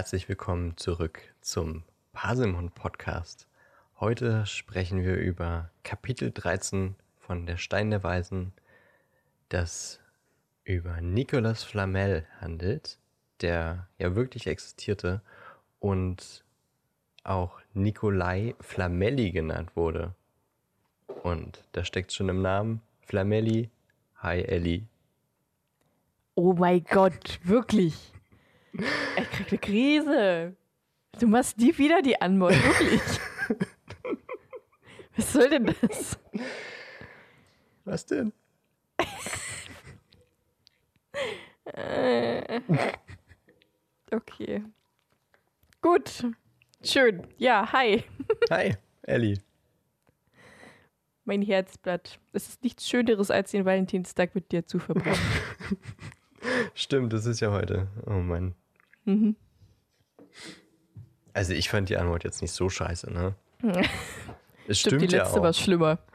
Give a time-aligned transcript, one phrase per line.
[0.00, 1.82] herzlich willkommen zurück zum
[2.14, 3.46] Paselmund Podcast.
[4.00, 8.54] Heute sprechen wir über Kapitel 13 von Der Stein der Weisen,
[9.50, 10.00] das
[10.64, 12.96] über Nicolas Flamel handelt,
[13.42, 15.20] der ja wirklich existierte
[15.80, 16.44] und
[17.22, 20.14] auch Nicolai Flamelli genannt wurde.
[21.22, 23.68] Und da steckt schon im Namen Flamelli.
[24.16, 24.86] Hi Ellie.
[26.36, 28.09] Oh mein Gott, wirklich.
[28.72, 30.56] Ich krieg eine Krise.
[31.18, 33.00] Du machst nie wieder die Anmod, wirklich.
[35.16, 36.18] Was soll denn das?
[37.84, 38.32] Was denn?
[44.12, 44.64] Okay.
[45.80, 46.26] Gut.
[46.82, 47.26] Schön.
[47.38, 48.02] Ja, hi.
[48.50, 49.38] Hi, Ellie.
[51.24, 52.18] Mein Herzblatt.
[52.32, 55.16] Es ist nichts Schöneres, als den Valentinstag mit dir zu verbringen.
[56.74, 57.86] Stimmt, das ist ja heute.
[58.06, 58.54] Oh Mann.
[59.04, 59.36] Mhm.
[61.32, 63.34] Also ich fand die Antwort jetzt nicht so scheiße, ne?
[64.68, 65.42] Es Stimmt, stimmt, die ja letzte auch.
[65.44, 65.98] war schlimmer.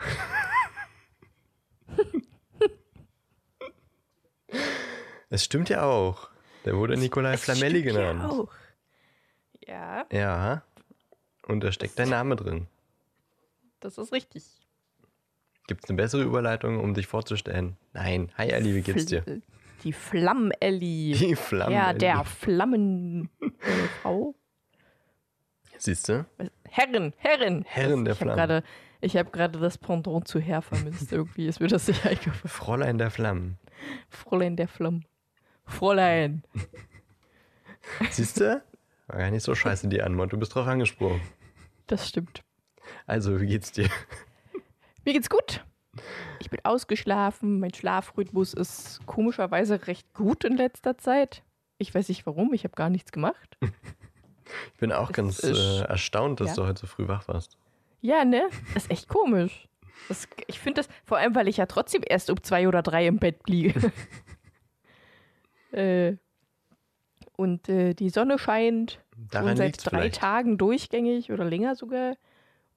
[5.29, 6.29] Es stimmt ja auch.
[6.65, 8.31] Der wurde Nikolai Flamelli Stimmt ja genannt.
[8.31, 8.51] auch.
[9.67, 10.63] Ja, Ja.
[11.47, 12.67] Und da steckt dein Name drin.
[13.79, 14.43] das ist richtig.
[15.67, 17.77] Gibt es eine bessere Überleitung, um dich vorzustellen?
[17.93, 18.31] Nein.
[18.37, 19.23] Hi Ellie, wie geht's dir?
[19.85, 21.15] Die Flammelli.
[21.17, 21.71] Die Flammen.
[21.73, 23.29] Ja, der Flammen.
[23.39, 23.49] äh,
[24.01, 24.35] Frau.
[25.77, 26.25] Siehst du?
[26.69, 27.63] Herrin, Herrin.
[27.67, 28.35] Herrin der ich hab Flammen.
[28.37, 28.63] grade-
[29.01, 31.11] Ich habe gerade das Pendant zu Herr vermisst.
[31.13, 32.35] Irgendwie ist mir das nicht eingefallen.
[32.45, 33.57] Fräulein der Flammen.
[34.09, 35.05] Fräulein der Flammen.
[35.65, 36.43] Fräulein.
[38.09, 38.63] Siehst du?
[39.07, 40.33] War gar nicht so scheiße die Antwort.
[40.33, 41.21] Du bist drauf angesprochen.
[41.87, 42.43] Das stimmt.
[43.05, 43.89] Also, wie geht's dir?
[45.05, 45.63] Mir geht's gut.
[46.39, 47.59] Ich bin ausgeschlafen.
[47.59, 51.43] Mein Schlafrhythmus ist komischerweise recht gut in letzter Zeit.
[51.77, 52.53] Ich weiß nicht warum.
[52.53, 53.57] Ich habe gar nichts gemacht.
[54.73, 56.55] Ich bin auch Es ganz äh, erstaunt, dass ja.
[56.55, 57.57] du heute so früh wach warst.
[58.01, 58.47] Ja, ne?
[58.75, 59.67] Das ist echt komisch.
[60.07, 63.07] Das, ich finde das, vor allem, weil ich ja trotzdem erst um zwei oder drei
[63.07, 63.91] im Bett liege.
[65.71, 66.15] äh,
[67.35, 68.99] und äh, die Sonne scheint
[69.31, 70.19] Daran schon seit drei vielleicht.
[70.19, 72.15] Tagen durchgängig oder länger sogar.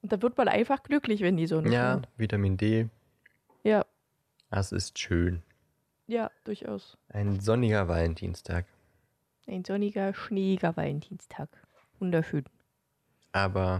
[0.01, 2.07] Und da wird man einfach glücklich, wenn die Sonne Ja, scheint.
[2.17, 2.87] Vitamin D.
[3.63, 3.85] Ja,
[4.49, 5.43] Das ist schön.
[6.07, 6.97] ja, durchaus.
[7.09, 8.65] Ein sonniger Valentinstag.
[9.47, 11.49] Ein sonniger, schneeiger Valentinstag.
[11.99, 12.45] Wunderschön.
[13.31, 13.79] Aber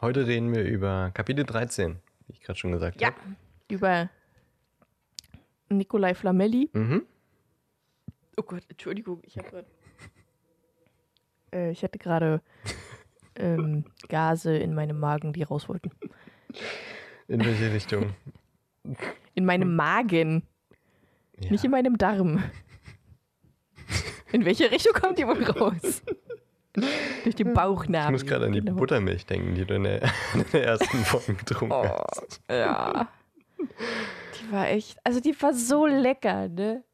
[0.00, 3.36] heute reden wir über Kapitel 13, wie ich gerade schon gesagt Ja, habe.
[3.70, 4.10] über
[5.68, 6.70] Nikolai Flamelli.
[6.72, 7.04] Mhm.
[8.36, 9.66] Oh Gott, Entschuldigung, ich habe gerade.
[11.52, 12.40] Äh, ich hatte gerade
[13.36, 15.90] ähm, Gase in meinem Magen, die raus wollten.
[17.28, 18.14] In welche Richtung?
[19.34, 20.42] In meinem Magen,
[21.38, 21.50] Ja.
[21.50, 22.42] nicht in meinem Darm.
[24.32, 26.02] In welche Richtung kommt die wohl raus?
[27.24, 28.14] Durch den Bauchnabel.
[28.16, 28.74] ich muss gerade an die Genau.
[28.76, 30.02] Buttermilch denken, die du in der,
[30.34, 32.40] in der ersten Folge getrunken Oh, hast.
[32.50, 33.08] ja.
[33.58, 36.84] Die war echt, also die war so lecker, ne?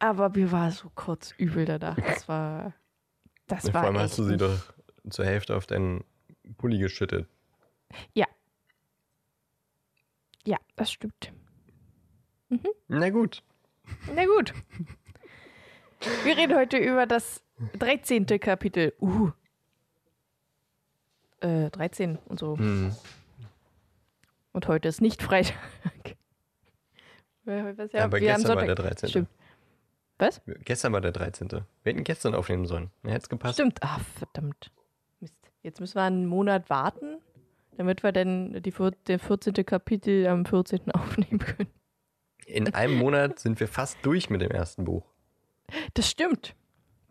[0.00, 1.96] Aber mir war so kurz übel danach.
[1.96, 2.72] Das war,
[3.46, 4.58] das Vor war allem echt hast du sie doch
[5.10, 6.02] zur Hälfte auf deinen
[6.56, 7.28] Pulli geschüttet.
[8.14, 8.26] Ja.
[10.48, 11.30] Ja, das stimmt.
[12.88, 13.42] Na gut.
[14.14, 14.54] Na gut.
[16.24, 17.42] Wir reden heute über das
[17.78, 18.24] 13.
[18.40, 18.94] Kapitel.
[18.98, 19.30] Uh.
[21.40, 22.56] Äh, 13 und so.
[22.56, 22.96] Hm.
[24.52, 25.54] Und heute ist nicht Freitag.
[27.44, 29.08] Ja, was, ja, Aber wir haben gestern war der 13.
[29.08, 29.28] Stimmt.
[30.18, 30.42] Was?
[30.64, 31.50] Gestern war der 13.
[31.50, 32.90] Wir hätten gestern aufnehmen sollen.
[33.02, 33.54] Dann hätte es gepasst.
[33.54, 33.82] Stimmt.
[33.82, 34.70] Ah, verdammt.
[35.20, 35.34] Mist.
[35.62, 37.17] Jetzt müssen wir einen Monat warten,
[37.78, 38.74] damit wir dann die,
[39.06, 39.54] der 14.
[39.64, 40.90] Kapitel am 14.
[40.92, 41.70] aufnehmen können.
[42.44, 45.06] In einem Monat sind wir fast durch mit dem ersten Buch.
[45.94, 46.54] Das stimmt.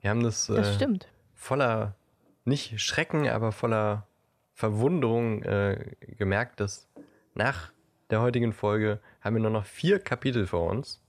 [0.02, 1.08] Wir haben das, Das äh, stimmt.
[1.34, 1.96] voller,
[2.44, 4.08] nicht Schrecken, aber voller
[4.54, 6.90] Verwunderung äh, gemerkt, dass
[7.34, 7.72] nach
[8.10, 11.02] der heutigen Folge haben wir nur noch vier Kapitel vor uns.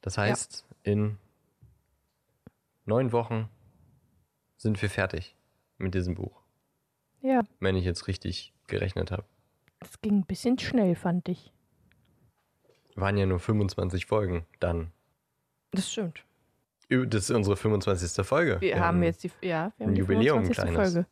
[0.00, 1.18] Das heißt, in
[2.84, 3.48] neun Wochen
[4.56, 5.36] sind wir fertig
[5.78, 6.39] mit diesem Buch,
[7.22, 9.24] Ja, wenn ich jetzt richtig gerechnet habe.
[9.80, 11.52] das ging ein bisschen schnell, fand ich.
[12.96, 14.90] Waren ja nur 25 Folgen dann.
[15.72, 16.24] Das stimmt.
[16.88, 18.26] Das ist unsere 25.
[18.26, 18.60] Folge.
[18.60, 20.74] Wir, haben jetzt die, ja, wir haben ein die Jubiläum, 25.
[20.74, 20.92] kleines.
[20.92, 21.06] Folge.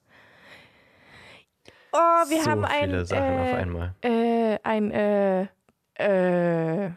[1.93, 1.97] Oh,
[2.31, 3.95] wir so haben ein, viele Sachen äh, auf einmal.
[4.03, 5.43] äh, ein, äh,
[5.95, 6.91] äh,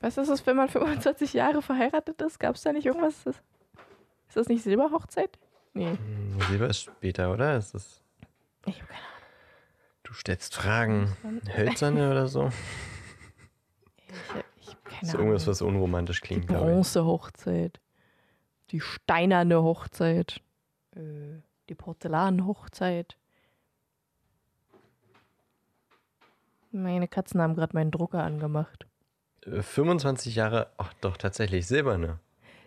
[0.00, 2.38] was ist das, wenn man 25 Jahre verheiratet ist?
[2.38, 3.24] Gab es da nicht irgendwas?
[3.26, 3.42] Ist
[4.34, 5.38] das nicht Silberhochzeit?
[5.74, 7.56] Nee, Hm, Silber ist später, oder?
[7.56, 8.01] Ist das,
[8.66, 9.02] ich habe keine
[10.04, 11.16] du stellst Fragen.
[11.56, 12.40] Hölzerne oder so?
[12.42, 12.52] Ahnung.
[14.60, 15.50] Ich, ich hab keine So irgendwas, Ahnung.
[15.52, 16.72] was unromantisch Die klingt, glaube ich.
[16.72, 17.80] Bronzehochzeit.
[18.70, 20.40] die steinerne Hochzeit,
[20.96, 23.16] äh, die Porzellanhochzeit.
[26.70, 28.86] Meine Katzen haben gerade meinen Drucker angemacht.
[29.44, 32.18] Äh, 25 Jahre, ach doch, tatsächlich silberne.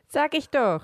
[0.07, 0.83] Sag ich doch.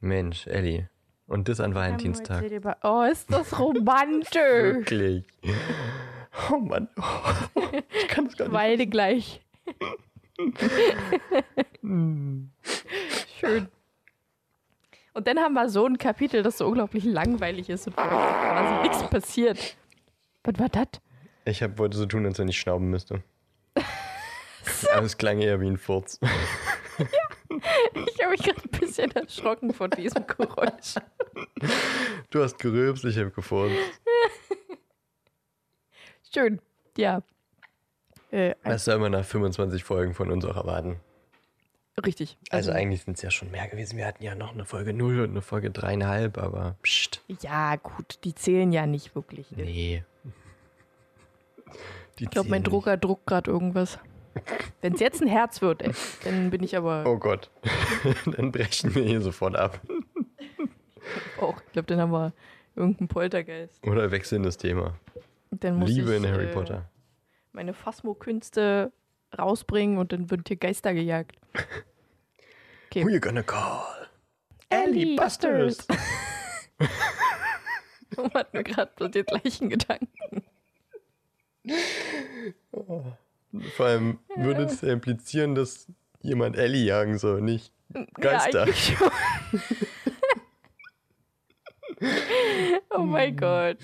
[0.00, 0.88] Mensch, Ellie.
[1.26, 2.44] Und das an Valentinstag.
[2.82, 4.32] Oh, ist das romantisch.
[4.34, 5.24] Wirklich.
[6.50, 6.88] Oh Mann.
[7.98, 8.52] Ich kann es gar nicht.
[8.54, 9.40] Beide gleich.
[11.82, 13.68] Schön.
[15.14, 19.02] Und dann haben wir so ein Kapitel, das so unglaublich langweilig ist und quasi nichts
[19.08, 19.76] passiert.
[20.44, 20.88] Was war das?
[21.46, 23.22] Ich hab, wollte so tun, als wenn ich schnauben müsste.
[24.94, 26.20] Aber es klang eher wie ein Furz.
[27.94, 30.94] Ich habe mich gerade ein bisschen erschrocken von diesem Geräusch.
[32.30, 33.74] Du hast gerülpst, ich hab gefurzt.
[36.34, 36.60] Schön.
[36.96, 37.22] Ja.
[38.30, 41.00] Äh, Was soll man nach 25 Folgen von uns auch erwarten?
[42.04, 42.36] richtig.
[42.50, 43.96] Also eigentlich sind es ja schon mehr gewesen.
[43.96, 48.18] Wir hatten ja noch eine Folge 0 und eine Folge 3,5, aber pst, Ja, gut,
[48.24, 49.50] die zählen ja nicht wirklich.
[49.52, 50.04] nee.
[52.18, 53.98] Die Ich glaube, mein Drucker druckt gerade irgendwas.
[54.80, 55.92] Wenn es jetzt ein Herz wird, ey,
[56.24, 57.04] dann bin ich aber.
[57.06, 57.50] Oh Gott.
[58.36, 59.80] Dann brechen wir hier sofort ab.
[61.40, 61.60] auch.
[61.66, 62.32] Ich glaube, dann haben wir
[62.74, 63.84] irgendeinen Poltergeist.
[63.86, 64.94] Oder wechseln das Thema.
[65.50, 66.90] Dann muss Liebe ich, in Harry äh, Potter.
[67.52, 68.92] meine Phasmo-Künste
[69.38, 71.36] rausbringen und dann wird hier Geister gejagt.
[72.90, 73.04] Okay.
[73.04, 73.82] Who you gonna call?
[74.68, 75.86] Ellie Busters.
[78.16, 80.44] Man hat mir gerade so den gleichen Gedanken.
[83.76, 85.86] Vor allem würde es ja implizieren, dass
[86.20, 87.72] jemand Ellie jagen soll, nicht
[88.14, 88.66] Geister.
[88.66, 89.10] Ja, schon.
[92.90, 93.36] oh mein Hm.
[93.36, 93.76] Gott.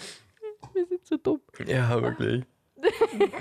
[0.74, 1.40] Wir sind so dumm.
[1.66, 2.44] Ja, wirklich.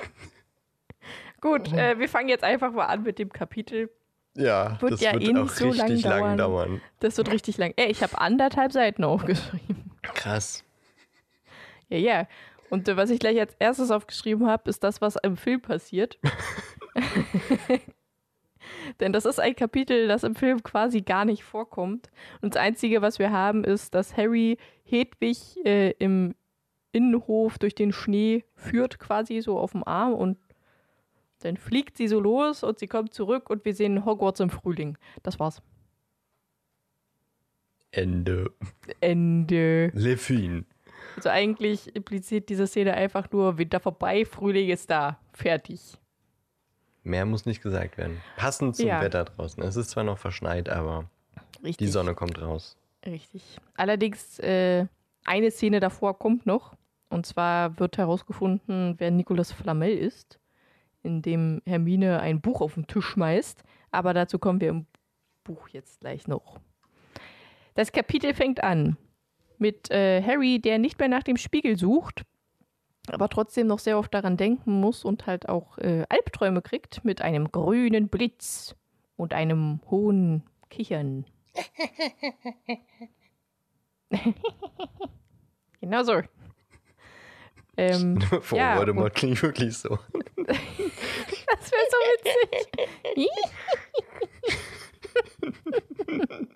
[1.41, 3.89] Gut, äh, wir fangen jetzt einfach mal an mit dem Kapitel.
[4.35, 6.37] Ja, Wird das ja wird eh auch so lang richtig lang dauern.
[6.37, 6.81] dauern.
[6.99, 7.73] Das wird richtig lang.
[7.75, 9.91] Ey, ich habe anderthalb Seiten aufgeschrieben.
[10.03, 10.63] Krass.
[11.89, 12.27] Ja, ja.
[12.71, 16.18] Und was ich gleich als erstes aufgeschrieben habe, ist das, was im Film passiert.
[19.01, 22.09] Denn das ist ein Kapitel, das im Film quasi gar nicht vorkommt.
[22.41, 26.33] Und das Einzige, was wir haben, ist, dass Harry Hedwig äh, im
[26.94, 30.13] Innenhof durch den Schnee führt, quasi so auf dem Arm.
[30.13, 30.38] Und
[31.39, 34.97] dann fliegt sie so los und sie kommt zurück und wir sehen Hogwarts im Frühling.
[35.24, 35.62] Das war's.
[37.91, 38.51] Ende.
[39.01, 39.91] Ende.
[39.94, 40.65] Lefin.
[41.15, 45.19] Also eigentlich impliziert diese Szene einfach nur Winter vorbei, Frühling ist da.
[45.33, 45.97] Fertig.
[47.03, 48.21] Mehr muss nicht gesagt werden.
[48.37, 49.01] Passend zum Ja.
[49.01, 49.61] Wetter draußen.
[49.63, 51.09] Es ist zwar noch verschneit, aber
[51.63, 51.77] Richtig.
[51.77, 52.77] die Sonne kommt raus.
[53.05, 53.57] Richtig.
[53.75, 54.85] Allerdings, äh,
[55.25, 56.75] eine Szene davor kommt noch.
[57.09, 60.39] Und zwar wird herausgefunden, wer Nicolas Flamel ist,
[61.03, 63.63] indem Hermine ein Buch auf den Tisch schmeißt.
[63.91, 64.85] Aber dazu kommen wir im
[65.43, 66.59] Buch jetzt gleich noch.
[67.73, 68.95] Das Kapitel fängt an
[69.61, 72.23] mit äh, Harry, der nicht mehr nach dem Spiegel sucht,
[73.07, 77.21] aber trotzdem noch sehr oft daran denken muss und halt auch äh, Albträume kriegt mit
[77.21, 78.75] einem grünen Blitz
[79.15, 81.25] und einem hohen Kichern.
[85.79, 86.21] genau so.
[87.77, 89.97] Ähm, Vor Ja, Voldemort klingt wirklich so.
[90.36, 90.57] das
[91.71, 93.29] wäre so witzig.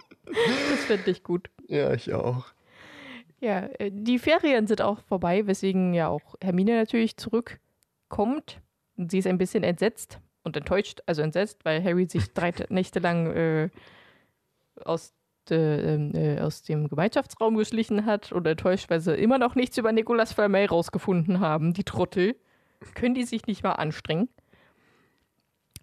[0.70, 1.50] das finde ich gut.
[1.68, 2.46] Ja, ich auch.
[3.46, 8.60] Ja, äh, die Ferien sind auch vorbei, weswegen ja auch Hermine natürlich zurückkommt.
[8.98, 13.28] Sie ist ein bisschen entsetzt und enttäuscht, also entsetzt, weil Harry sich drei Nächte lang
[13.28, 13.70] äh,
[14.84, 15.14] aus,
[15.48, 19.78] de, ähm, äh, aus dem Gemeinschaftsraum geschlichen hat und enttäuscht, weil sie immer noch nichts
[19.78, 22.36] über Nicolas Flamel rausgefunden haben, die Trottel.
[22.96, 24.28] Können die sich nicht mal anstrengen?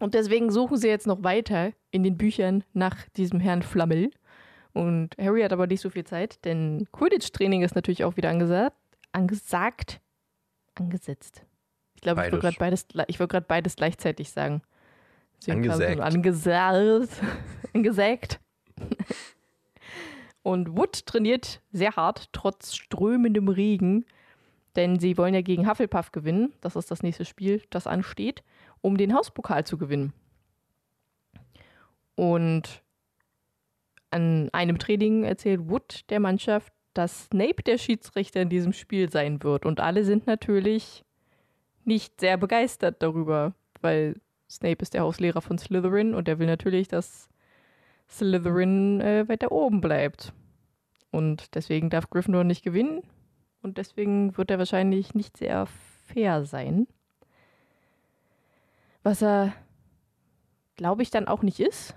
[0.01, 4.11] Und deswegen suchen sie jetzt noch weiter in den Büchern nach diesem Herrn Flammel.
[4.73, 8.77] Und Harry hat aber nicht so viel Zeit, denn Quidditch-Training ist natürlich auch wieder angesagt.
[9.13, 10.01] Angesagt.
[10.75, 11.45] Angesetzt.
[11.95, 14.63] Ich glaube, ich wollte gerade beides, ich gerade beides gleichzeitig sagen.
[15.37, 16.01] Deswegen ein Angesägt.
[16.01, 17.09] Angesagt.
[17.75, 18.41] Angesägt.
[20.43, 24.05] Und Wood trainiert sehr hart, trotz strömendem Regen.
[24.75, 26.53] Denn sie wollen ja gegen Hufflepuff gewinnen.
[26.63, 28.43] Das ist das nächste Spiel, das ansteht,
[28.81, 30.13] um den Hauspokal zu gewinnen.
[32.15, 32.83] Und
[34.13, 39.43] an einem Training erzählt Wood der Mannschaft, dass Snape der Schiedsrichter in diesem Spiel sein
[39.43, 39.65] wird.
[39.65, 41.05] Und alle sind natürlich
[41.85, 46.89] nicht sehr begeistert darüber, weil Snape ist der Hauslehrer von Slytherin und er will natürlich,
[46.89, 47.29] dass
[48.09, 50.33] Slytherin äh, weiter oben bleibt.
[51.11, 53.03] Und deswegen darf Gryffindor nicht gewinnen.
[53.63, 55.67] Und deswegen wird er wahrscheinlich nicht sehr
[56.07, 56.87] fair sein.
[59.03, 59.53] Was er,
[60.77, 61.95] glaube ich, dann auch nicht ist.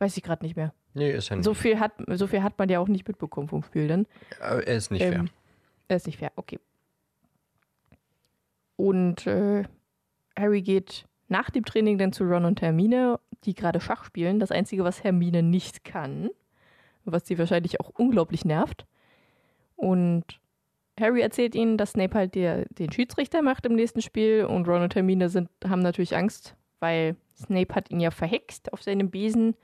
[0.00, 0.74] Weiß ich gerade nicht mehr.
[0.94, 1.44] Nee, ist ja nicht.
[1.44, 4.06] So viel, hat, so viel hat man ja auch nicht mitbekommen vom Spiel dann.
[4.40, 5.12] Aber er ist nicht fair.
[5.20, 5.30] Ähm,
[5.86, 6.58] Er ist nicht fair, okay.
[8.76, 9.64] Und äh,
[10.38, 14.40] Harry geht nach dem Training dann zu Ron und Hermine, die gerade Schach spielen.
[14.40, 16.30] Das Einzige, was Hermine nicht kann,
[17.04, 18.86] was sie wahrscheinlich auch unglaublich nervt.
[19.76, 20.24] Und
[20.98, 24.82] Harry erzählt ihnen, dass Snape halt der, den Schiedsrichter macht im nächsten Spiel und Ron
[24.82, 29.54] und Hermine sind, haben natürlich Angst, weil Snape hat ihn ja verhext auf seinem Besen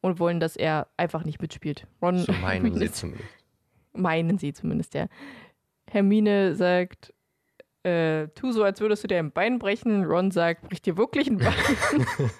[0.00, 1.86] und wollen, dass er einfach nicht mitspielt.
[2.00, 3.28] Ron So meinen sie zumindest.
[3.92, 5.06] meinen sie zumindest, ja.
[5.90, 7.12] Hermine sagt,
[7.82, 10.04] äh, tu so, als würdest du dir ein Bein brechen.
[10.04, 11.54] Ron sagt, brich dir wirklich ein Bein.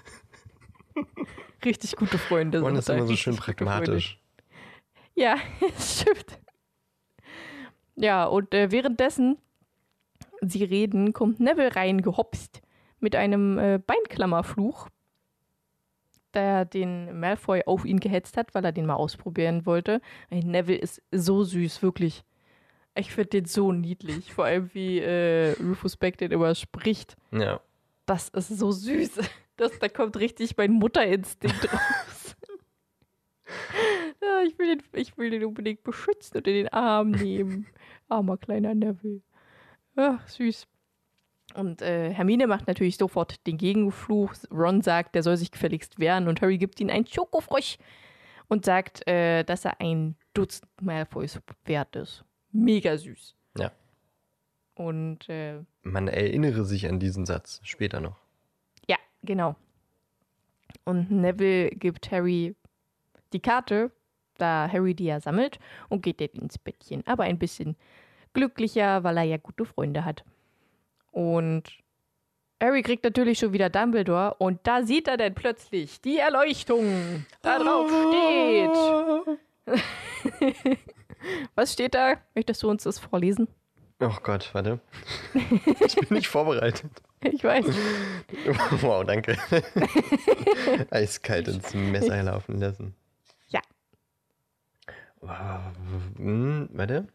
[1.65, 2.63] Richtig gute Freunde.
[2.63, 4.19] Und sind ist immer so schön pragmatisch.
[5.15, 6.39] Ja, das stimmt.
[7.97, 9.39] Ja, und äh, währenddessen
[10.41, 12.63] sie reden, kommt Neville reingehopst
[12.99, 14.89] mit einem äh, Beinklammerfluch,
[16.35, 20.01] der den Malfoy auf ihn gehetzt hat, weil er den mal ausprobieren wollte.
[20.31, 22.25] Neville ist so süß, wirklich.
[22.95, 24.33] Ich finde den so niedlich.
[24.33, 27.17] Vor allem, wie äh, Rufus Beck den immer spricht.
[27.33, 27.61] Ja.
[28.07, 29.21] Das ist so süß.
[29.57, 32.35] Das, da kommt richtig mein Mutterinstinkt raus.
[34.23, 37.67] ja, ich, will den, ich will den unbedingt beschützen und in den Arm nehmen.
[38.09, 39.21] Armer kleiner Neville.
[39.97, 40.67] Ach, süß.
[41.55, 44.35] Und äh, Hermine macht natürlich sofort den Gegenfluch.
[44.51, 47.79] Ron sagt, der soll sich gefälligst wehren und Harry gibt ihm einen Schokofrosch
[48.49, 52.25] und sagt, äh, dass er ein Dutzend Malfoys wert ist.
[52.53, 53.35] Mega süß.
[53.59, 53.73] Ja.
[54.75, 58.17] Und äh, Man erinnere sich an diesen Satz später noch.
[58.89, 59.57] Ja, genau.
[60.85, 62.55] Und Neville gibt Harry
[63.33, 63.91] die Karte,
[64.39, 67.07] da Harry die ja sammelt, und geht jetzt ins Bettchen.
[67.07, 67.77] Aber ein bisschen
[68.33, 70.25] glücklicher, weil er ja gute Freunde hat.
[71.11, 71.65] Und
[72.63, 77.25] Harry kriegt natürlich schon wieder Dumbledore und da sieht er dann plötzlich die Erleuchtung.
[77.43, 78.71] Da drauf steht.
[81.55, 82.17] Was steht da?
[82.35, 83.49] Möchtest du uns das vorlesen?
[84.01, 84.81] Oh Gott, warte.
[85.81, 86.91] Ich bin nicht vorbereitet.
[87.23, 87.67] Ich weiß.
[88.81, 89.37] Wow, danke.
[90.91, 92.95] Eiskalt ins Messer laufen lassen.
[93.49, 93.61] Ja.
[95.21, 95.61] Wow.
[96.17, 97.09] Hm, warte.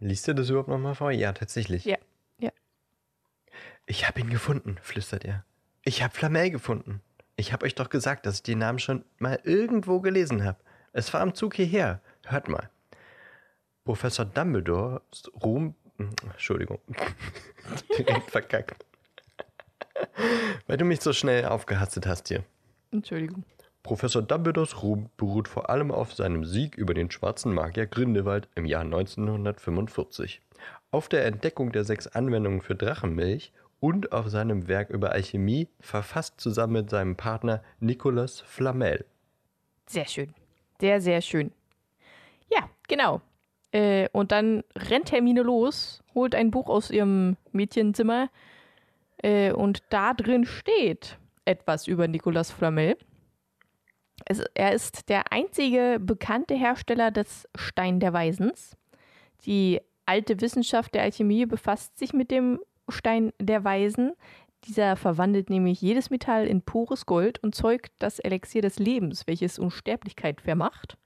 [0.00, 1.10] Liest du das überhaupt nochmal vor?
[1.10, 1.84] Ja, tatsächlich.
[1.84, 1.96] Ja,
[2.38, 2.50] ja.
[3.86, 5.44] Ich habe ihn gefunden, flüstert er.
[5.84, 7.00] Ich habe Flamel gefunden.
[7.36, 10.58] Ich habe euch doch gesagt, dass ich den Namen schon mal irgendwo gelesen habe.
[10.92, 12.00] Es war am Zug hierher.
[12.26, 12.70] Hört mal.
[13.84, 15.74] Professor Dumbledores Ruhm.
[15.98, 16.78] hm, Entschuldigung.
[17.98, 18.84] Direkt verkackt.
[20.66, 22.44] Weil du mich so schnell aufgehastet hast hier.
[22.92, 23.44] Entschuldigung.
[23.84, 28.64] Professor Dumbledores Ruhm beruht vor allem auf seinem Sieg über den schwarzen Magier Grindelwald im
[28.64, 30.40] Jahr 1945,
[30.90, 36.40] auf der Entdeckung der sechs Anwendungen für Drachenmilch und auf seinem Werk über Alchemie, verfasst
[36.40, 39.04] zusammen mit seinem Partner Nicolas Flamel.
[39.84, 40.32] Sehr schön.
[40.80, 41.52] Sehr, sehr schön.
[42.50, 43.20] Ja, genau.
[43.70, 48.30] Äh, und dann rennt Hermine los, holt ein Buch aus ihrem Mädchenzimmer
[49.18, 52.96] äh, und da drin steht etwas über Nicolas Flamel.
[54.24, 58.76] Es, er ist der einzige bekannte Hersteller des Stein der Weisens.
[59.44, 64.12] Die alte Wissenschaft der Alchemie befasst sich mit dem Stein der Weisen.
[64.66, 69.58] Dieser verwandelt nämlich jedes Metall in pures Gold und zeugt das Elixier des Lebens, welches
[69.58, 70.96] Unsterblichkeit vermacht.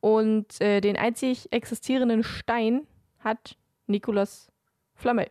[0.00, 2.86] Und äh, den einzig existierenden Stein
[3.18, 4.52] hat Nicolas
[4.94, 5.30] Flamel,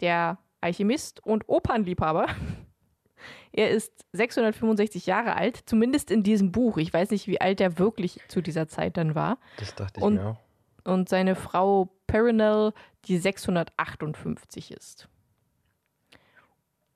[0.00, 2.26] der Alchemist und Opernliebhaber.
[3.52, 6.76] Er ist 665 Jahre alt, zumindest in diesem Buch.
[6.78, 9.38] Ich weiß nicht, wie alt er wirklich zu dieser Zeit dann war.
[9.58, 10.36] Das dachte ich Und- mir auch.
[10.84, 12.72] Und seine Frau Perinell,
[13.04, 15.08] die 658 ist.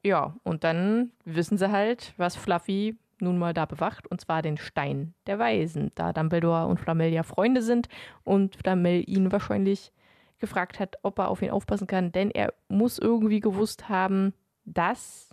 [0.02, 4.56] Ja, und dann wissen sie halt, was Fluffy nun mal da bewacht, und zwar den
[4.58, 7.88] Stein der Weisen, da Dumbledore und Flamel ja Freunde sind
[8.24, 9.92] und Flamel ihn wahrscheinlich
[10.38, 14.34] gefragt hat, ob er auf ihn aufpassen kann, denn er muss irgendwie gewusst haben,
[14.64, 15.30] dass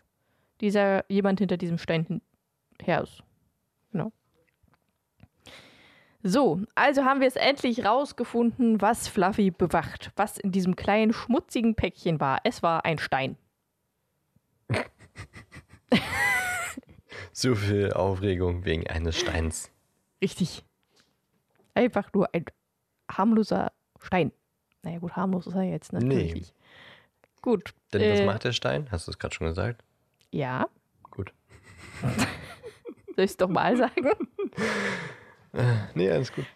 [0.62, 2.22] dieser jemand hinter diesem Stein
[2.82, 3.24] her ist.
[3.92, 4.12] Genau.
[6.24, 11.76] So, also haben wir es endlich rausgefunden, was Fluffy bewacht, was in diesem kleinen schmutzigen
[11.76, 12.40] Päckchen war.
[12.44, 13.38] Es war ein Stein.
[17.34, 19.72] So viel Aufregung wegen eines Steins.
[20.22, 20.64] Richtig.
[21.74, 22.46] Einfach nur ein
[23.10, 24.32] harmloser Stein.
[24.84, 26.34] Naja, gut, harmlos ist er jetzt natürlich.
[26.34, 26.46] Nee.
[27.42, 27.74] Gut.
[27.94, 28.88] Denn äh, was macht der Stein?
[28.92, 29.84] Hast du es gerade schon gesagt?
[30.32, 30.68] Ja.
[31.12, 31.34] Gut.
[33.16, 34.10] Soll ich es doch mal sagen?
[35.94, 36.46] nee, alles gut.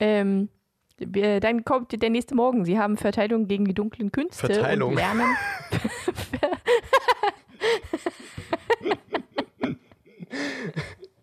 [0.00, 0.48] ähm,
[0.98, 2.64] dann kommt der nächste Morgen.
[2.64, 4.90] Sie haben Verteilung gegen die dunklen Künste Verteilung.
[4.90, 5.36] und lernen.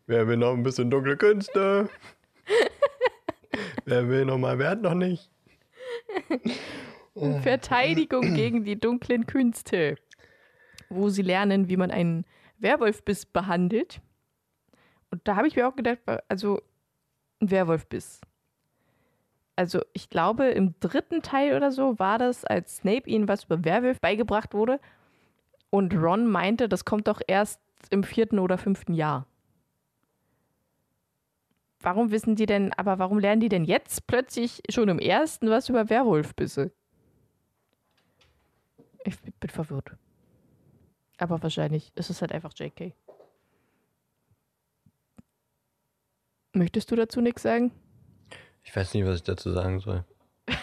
[0.06, 1.90] Wer will noch ein bisschen dunkle Künste?
[3.86, 5.30] Wer will noch mal, wer hat noch nicht?
[7.42, 9.96] Verteidigung gegen die dunklen Künste,
[10.90, 12.26] wo sie lernen, wie man einen
[12.60, 14.02] Werwolfbiss behandelt.
[15.10, 16.62] Und da habe ich mir auch gedacht, also
[17.42, 18.22] ein Werwolfbiss.
[19.56, 23.64] Also ich glaube, im dritten Teil oder so war das, als Snape ihnen was über
[23.66, 24.80] Werwolf beigebracht wurde.
[25.70, 27.60] Und Ron meinte, das kommt doch erst
[27.90, 29.26] im vierten oder fünften Jahr.
[31.80, 35.70] Warum wissen die denn, aber warum lernen die denn jetzt plötzlich schon im ersten was
[35.70, 36.72] über Werwolfbisse?
[39.08, 39.96] Ich bin verwirrt.
[41.18, 42.94] Aber wahrscheinlich ist es halt einfach JK.
[46.52, 47.72] Möchtest du dazu nichts sagen?
[48.64, 50.04] Ich weiß nicht, was ich dazu sagen soll.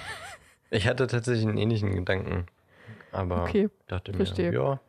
[0.70, 2.46] ich hatte tatsächlich einen ähnlichen Gedanken.
[3.12, 4.50] Aber Okay, dachte verstehe.
[4.50, 4.80] mir, ja,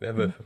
[0.00, 0.44] Werwölfe.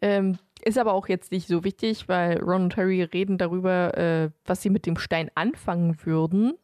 [0.00, 4.30] Ähm, ist aber auch jetzt nicht so wichtig, weil Ron und Harry reden darüber, äh,
[4.44, 6.56] was sie mit dem Stein anfangen würden.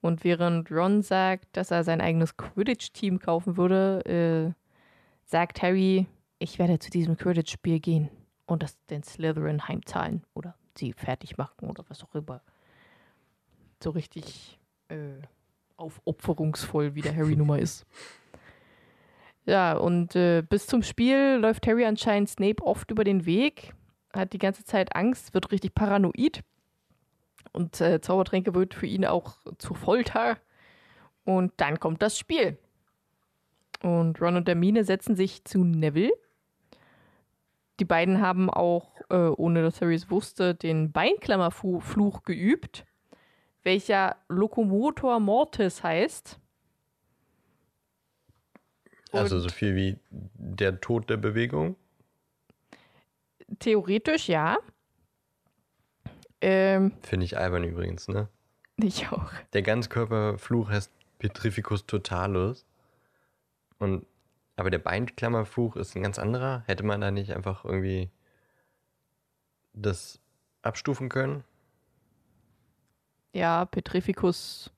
[0.00, 4.52] Und während Ron sagt, dass er sein eigenes Quidditch-Team kaufen würde, äh,
[5.24, 6.06] sagt Harry,
[6.38, 8.08] ich werde zu diesem Quidditch-Spiel gehen
[8.46, 12.40] und das den Slytherin heimzahlen oder sie fertig machen oder was auch immer.
[13.82, 15.20] So richtig äh,
[15.76, 17.86] aufopferungsvoll, wie der Harry nun mal ist.
[19.46, 23.72] Ja, und äh, bis zum Spiel läuft Harry anscheinend Snape oft über den Weg,
[24.12, 26.42] hat die ganze Zeit Angst, wird richtig paranoid.
[27.52, 30.38] Und äh, Zaubertränke wird für ihn auch zu Folter.
[31.24, 32.58] Und dann kommt das Spiel.
[33.82, 36.12] Und Ron und Hermine setzen sich zu Neville.
[37.80, 42.84] Die beiden haben auch, äh, ohne dass Harry es wusste, den Beinklammerfluch geübt,
[43.62, 46.40] welcher Locomotor Mortis heißt.
[49.12, 49.98] Also Und- so viel wie
[50.34, 51.76] der Tod der Bewegung.
[53.60, 54.58] Theoretisch ja.
[56.40, 58.28] Ähm, Finde ich albern übrigens, ne?
[58.76, 59.30] ich auch.
[59.52, 62.64] Der Ganzkörperfluch heißt Petrificus totalus.
[63.78, 64.06] Und,
[64.56, 66.62] aber der Beinklammerfluch ist ein ganz anderer.
[66.66, 68.10] Hätte man da nicht einfach irgendwie
[69.72, 70.20] das
[70.62, 71.44] abstufen können?
[73.32, 74.70] Ja, Petrificus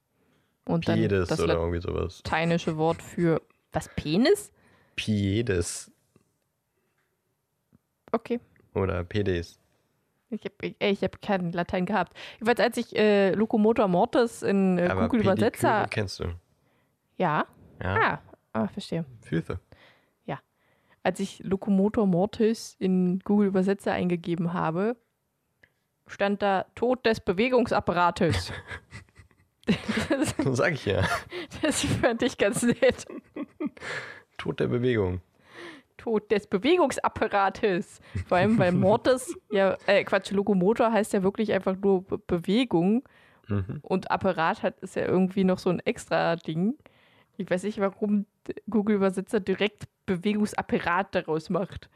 [0.65, 2.23] und dann Piedes das oder irgendwie sowas.
[2.25, 3.41] lateinische Wort für
[3.73, 4.51] was Penis?
[4.97, 5.91] Piedes
[8.13, 8.41] Okay.
[8.75, 9.59] oder Pedes.
[10.31, 12.17] Ich habe ich, hab kein Latein gehabt.
[12.35, 15.87] Jedenfalls, als ich äh, Locomotor Mortis in äh, aber Google Pediküre Übersetzer.
[15.91, 16.25] kennst du.
[17.17, 17.47] Ja.
[17.83, 18.21] Ja,
[18.53, 19.05] Ah, ah, verstehe.
[19.23, 19.59] Füße.
[21.03, 24.97] Als ich Locomotor Mortis in Google Übersetzer eingegeben habe,
[26.07, 28.53] stand da Tod des Bewegungsapparates.
[30.11, 31.03] das, Sag ich ja.
[31.63, 33.07] das fand ich ganz nett.
[34.37, 35.23] Tod der Bewegung.
[36.01, 38.01] Tod des Bewegungsapparates.
[38.27, 43.05] Vor allem, weil Mortis, ja, äh, Quatsch, Lokomotor heißt ja wirklich einfach nur Be Bewegung
[43.49, 43.81] Mhm.
[43.83, 46.79] und Apparat hat, ist ja irgendwie noch so ein extra Ding.
[47.37, 48.27] Ich weiß nicht, warum
[48.69, 51.91] Google Übersetzer direkt Bewegungsapparat daraus macht.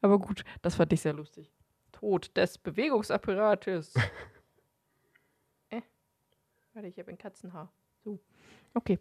[0.00, 1.52] Aber gut, das fand ich sehr lustig.
[1.92, 3.94] Tod des Bewegungsapparates.
[5.70, 5.82] äh.
[6.72, 7.70] Warte, ich habe ein Katzenhaar.
[8.02, 8.18] So.
[8.72, 8.98] Okay.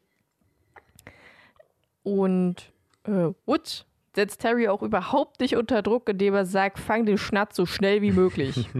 [2.04, 7.18] Und äh, Wutz setzt Harry auch überhaupt nicht unter Druck, indem er sagt, fang den
[7.18, 8.70] Schnatz so schnell wie möglich.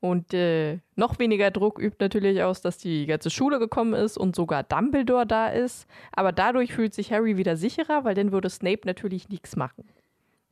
[0.00, 4.36] Und äh, noch weniger Druck übt natürlich aus, dass die ganze Schule gekommen ist und
[4.36, 5.88] sogar Dumbledore da ist.
[6.12, 9.84] Aber dadurch fühlt sich Harry wieder sicherer, weil dann würde Snape natürlich nichts machen.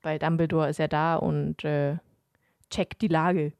[0.02, 1.98] Weil Dumbledore ist ja da und äh,
[2.70, 3.52] checkt die Lage.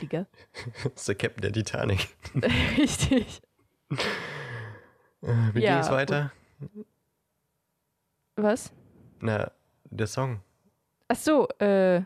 [0.00, 0.26] Digga.
[0.82, 2.08] Das ist der Captain der Titanic.
[2.76, 3.40] Richtig.
[3.90, 3.96] Äh,
[5.54, 6.32] Wie Ja, ging es weiter?
[8.40, 8.72] Was?
[9.20, 9.50] Na,
[9.90, 10.40] der Song.
[11.08, 12.02] Ach so, äh.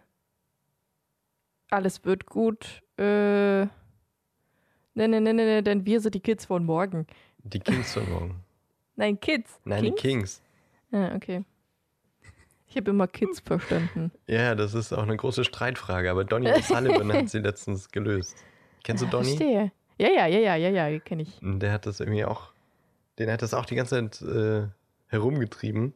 [1.70, 2.82] Alles wird gut.
[2.98, 3.62] Äh.
[3.62, 3.68] Ne,
[4.94, 7.06] ne, ne, ne, ne, denn wir sind die Kids von morgen.
[7.44, 8.44] Die Kings von morgen.
[8.96, 9.60] Nein, Kids.
[9.64, 10.42] Nein, die Kings.
[10.90, 11.44] Ah, okay.
[12.66, 14.10] Ich habe immer Kids verstanden.
[14.26, 18.36] Ja, das ist auch eine große Streitfrage, aber Donny Sullivan hat sie letztens gelöst.
[18.84, 19.36] Kennst du Donny?
[19.36, 19.72] Verstehe.
[19.98, 21.38] Ja, ja, ja, ja, ja, ja, kenne ich.
[21.42, 22.52] Der hat das irgendwie auch,
[23.18, 24.68] den hat das auch die ganze Zeit äh,
[25.08, 25.94] herumgetrieben.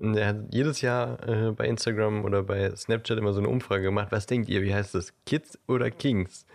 [0.00, 3.82] Und er hat jedes Jahr äh, bei Instagram oder bei Snapchat immer so eine Umfrage
[3.82, 4.08] gemacht.
[4.10, 5.12] Was denkt ihr, wie heißt das?
[5.26, 6.46] Kids oder Kings?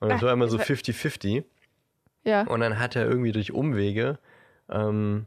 [0.00, 1.44] Und das Ah, war immer so das war- 50-50.
[2.24, 2.42] Ja.
[2.46, 4.18] Und dann hat er irgendwie durch Umwege
[4.70, 5.26] ähm,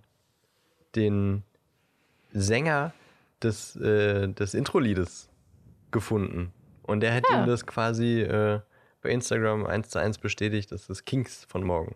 [0.95, 1.43] den
[2.33, 2.93] Sänger
[3.41, 5.29] des, äh, des Intro-Liedes
[5.91, 6.51] gefunden.
[6.83, 7.41] Und der hat Ah.
[7.41, 8.59] ihm das quasi äh,
[9.01, 11.95] bei Instagram eins zu eins bestätigt, das ist Kings von morgen.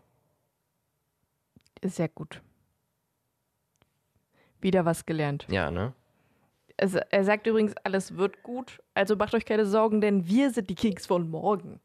[1.84, 2.42] Sehr gut.
[4.64, 5.46] Wieder was gelernt.
[5.50, 5.94] Ja, ne?
[6.78, 8.82] Also, er sagt übrigens, alles wird gut.
[8.94, 11.80] Also macht euch keine Sorgen, denn wir sind die Kings von morgen.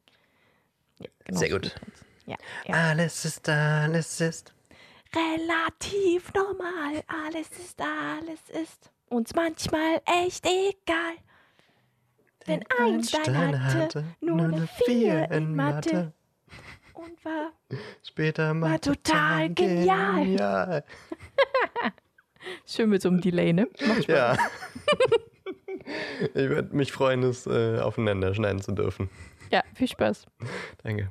[1.00, 1.74] Ja, genau Sehr gut.
[2.26, 2.36] Ja,
[2.66, 2.74] ja.
[2.74, 4.54] Alles ist, alles ist.
[5.14, 7.02] Relativ normal.
[7.06, 8.90] Alles ist, alles ist.
[9.08, 11.14] Uns manchmal echt egal.
[12.46, 16.12] Denn Einstein, hatte, hatte nur eine Vier in Mathe.
[16.94, 17.52] Und war
[18.02, 20.24] später mal war total genial.
[20.24, 20.84] genial.
[22.66, 23.68] Schön mit so einem Delay, ne?
[24.06, 24.36] Ja.
[26.34, 29.08] ich würde mich freuen, es äh, aufeinander schneiden zu dürfen.
[29.50, 30.26] Ja, viel Spaß.
[30.82, 31.10] Danke.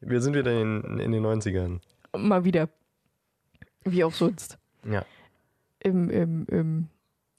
[0.00, 1.80] Wir sind wieder in, in den 90ern.
[2.16, 2.68] Mal wieder.
[3.84, 4.58] Wie auch sonst.
[4.88, 5.04] Ja.
[5.80, 6.88] Im, im, im.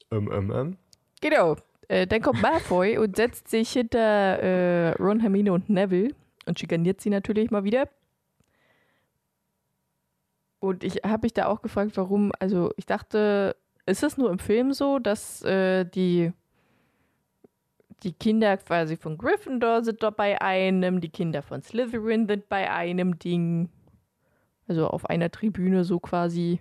[0.10, 0.78] Um, um, um.
[1.22, 1.56] Genau.
[1.88, 6.14] Äh, dann kommt Malfoy und setzt sich hinter äh, Ron, Hermine und Neville
[6.46, 7.88] und schikaniert sie natürlich mal wieder.
[10.60, 14.40] Und ich habe mich da auch gefragt, warum, also ich dachte, ist es nur im
[14.40, 16.34] Film so, dass äh, die,
[18.04, 22.72] die Kinder quasi von Gryffindor sind da bei einem, die Kinder von Slytherin sind bei
[22.72, 23.70] einem Ding,
[24.68, 26.60] also auf einer Tribüne so quasi.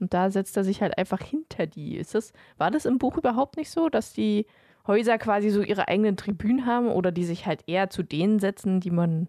[0.00, 1.96] Und da setzt er sich halt einfach hinter die.
[1.96, 4.46] Ist das, war das im Buch überhaupt nicht so, dass die
[4.86, 8.80] Häuser quasi so ihre eigenen Tribünen haben oder die sich halt eher zu denen setzen,
[8.80, 9.28] die man,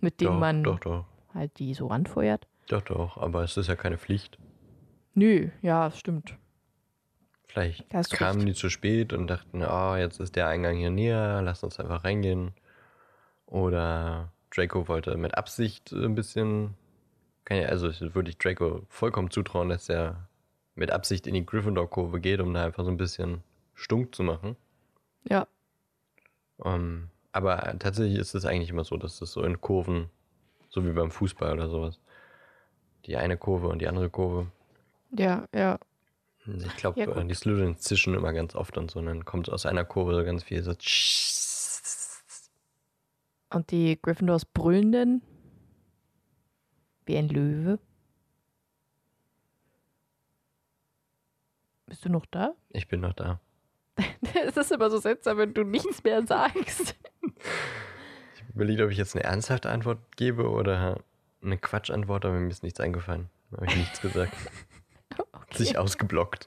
[0.00, 1.04] mit denen doch, man doch, doch.
[1.32, 2.46] halt die so anfeuert?
[2.72, 4.38] Doch, doch, aber es ist ja keine Pflicht.
[5.12, 6.38] Nö, ja, stimmt.
[7.46, 8.48] Vielleicht kamen recht.
[8.48, 11.78] die zu spät und dachten, ah, oh, jetzt ist der Eingang hier näher, lass uns
[11.78, 12.52] einfach reingehen.
[13.44, 16.72] Oder Draco wollte mit Absicht ein bisschen,
[17.50, 20.30] also würde ich Draco vollkommen zutrauen, dass er
[20.74, 23.42] mit Absicht in die Gryffindor-Kurve geht, um da einfach so ein bisschen
[23.74, 24.56] stunk zu machen.
[25.28, 25.46] Ja.
[26.56, 30.08] Um, ähm, aber tatsächlich ist es eigentlich immer so, dass es so in Kurven,
[30.70, 32.00] so wie beim Fußball oder sowas,
[33.06, 34.46] die eine Kurve und die andere Kurve.
[35.10, 35.78] Ja, ja.
[36.46, 38.98] Ich glaube, ja, äh, die Slytherins zischen immer ganz oft und so.
[38.98, 40.74] Und dann kommt aus einer Kurve so ganz viel so.
[43.50, 45.22] Und die Gryffindors brüllen dann
[47.06, 47.78] wie ein Löwe.
[51.86, 52.54] Bist du noch da?
[52.70, 53.40] Ich bin noch da.
[54.46, 56.96] es ist immer so seltsam, wenn du nichts mehr sagst.
[58.34, 61.02] Ich überlege, ob ich jetzt eine ernsthafte Antwort gebe oder
[61.42, 63.28] eine Quatschantwort, aber mir ist nichts eingefallen.
[63.50, 64.34] Da habe ich nichts gesagt.
[65.32, 65.56] okay.
[65.56, 66.46] Sich ausgeblockt.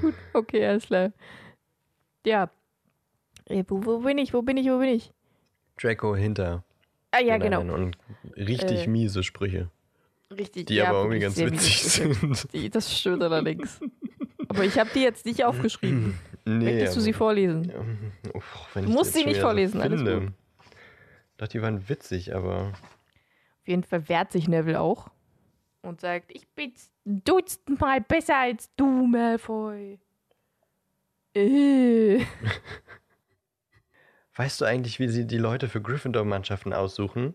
[0.00, 1.12] Gut, okay, alles klar.
[2.24, 2.50] Ja.
[3.66, 4.32] Wo, wo, bin ich?
[4.32, 4.68] Wo bin ich?
[4.68, 5.12] Wo bin ich?
[5.80, 6.64] Draco hinter.
[7.10, 7.62] Ah ja, genau.
[7.62, 7.96] Und
[8.36, 9.70] richtig äh, miese Sprüche.
[10.30, 10.66] Richtig.
[10.66, 12.52] Die ja, aber irgendwie ganz witzig sind.
[12.52, 13.80] Die, das stimmt allerdings.
[14.48, 16.18] Aber ich habe die jetzt nicht aufgeschrieben.
[16.46, 17.70] Nee, Möchtest du sie vorlesen?
[18.32, 18.40] Oh,
[18.74, 20.32] du musst sie nicht vorlesen, alles gut.
[21.36, 22.72] Doch, die waren witzig, aber
[23.60, 25.10] auf jeden Fall wehrt sich Neville auch
[25.82, 26.72] und sagt, ich bin
[27.04, 29.98] dutzendmal besser als du, Malfoy.
[31.34, 32.24] Äh.
[34.36, 37.34] Weißt du eigentlich, wie sie die Leute für Gryffindor-Mannschaften aussuchen?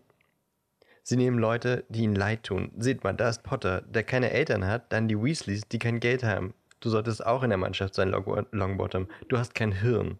[1.02, 2.72] Sie nehmen Leute, die ihnen leid tun.
[2.76, 6.24] Seht mal, da ist Potter, der keine Eltern hat, dann die Weasleys, die kein Geld
[6.24, 6.52] haben.
[6.80, 9.06] Du solltest auch in der Mannschaft sein, Longbottom.
[9.28, 10.18] Du hast kein Hirn.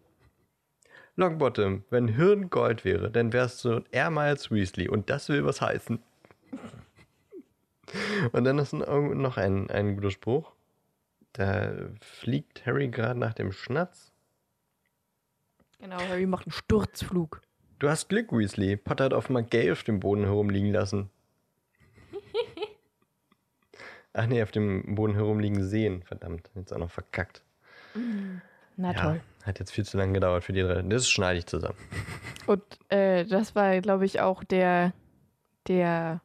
[1.17, 5.99] Longbottom, wenn Hirn Gold wäre, dann wärst du Airmiles Weasley und das will was heißen.
[8.33, 10.51] Und dann ist noch ein, ein guter Spruch.
[11.31, 14.11] Da fliegt Harry gerade nach dem Schnatz.
[15.79, 17.41] Genau, Harry macht einen Sturzflug.
[17.79, 18.75] Du hast Glück, Weasley.
[18.75, 21.09] Potter hat offenbar Gay auf dem Boden herumliegen lassen.
[24.13, 26.03] Ach nee, auf dem Boden herumliegen sehen.
[26.03, 27.41] Verdammt, jetzt auch noch verkackt.
[28.75, 29.01] Na ja.
[29.01, 29.21] toll.
[29.47, 30.81] Hat jetzt viel zu lange gedauert für die drei.
[30.81, 31.77] Das schneide ich zusammen.
[32.47, 34.91] Und äh, das war, glaube ich, auch der,
[35.69, 36.21] der,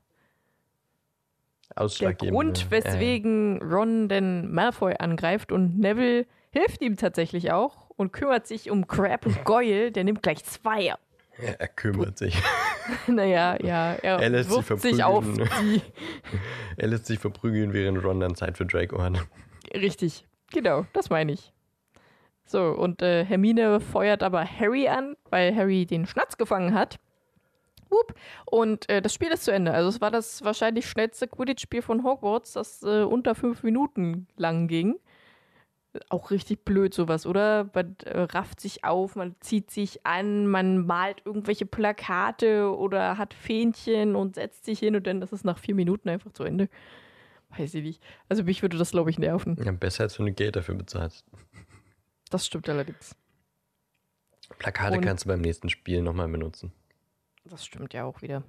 [2.00, 3.64] der Grund, weswegen äh.
[3.64, 9.24] Ron den Malfoy angreift und Neville hilft ihm tatsächlich auch und kümmert sich um Crab
[9.24, 9.92] und Goyle.
[9.92, 10.82] Der nimmt gleich zwei.
[10.82, 10.98] Ja,
[11.38, 12.36] er kümmert sich.
[13.06, 15.24] naja, ja, er, er lässt sich, sich auf
[15.60, 15.80] die.
[16.76, 19.14] er lässt sich verprügeln, während Ron dann Zeit für Draco hat.
[19.72, 21.52] Richtig, genau, das meine ich.
[22.44, 26.98] So, und äh, Hermine feuert aber Harry an, weil Harry den Schnatz gefangen hat.
[27.92, 28.14] Whoop.
[28.46, 29.72] Und äh, das Spiel ist zu Ende.
[29.72, 34.66] Also es war das wahrscheinlich schnellste Quidditch-Spiel von Hogwarts, das äh, unter fünf Minuten lang
[34.66, 34.98] ging.
[36.08, 37.68] Auch richtig blöd sowas, oder?
[37.74, 43.34] Man äh, rafft sich auf, man zieht sich an, man malt irgendwelche Plakate oder hat
[43.34, 46.70] Fähnchen und setzt sich hin und dann ist es nach vier Minuten einfach zu Ende.
[47.56, 48.02] Weiß ich nicht.
[48.30, 49.58] Also mich würde das, glaube ich, nerven.
[49.62, 51.26] Ja, besser als wenn du Geld dafür bezahlst.
[52.32, 53.14] Das stimmt allerdings.
[54.58, 56.72] Plakate Und kannst du beim nächsten Spiel nochmal benutzen.
[57.44, 58.42] Das stimmt ja auch wieder.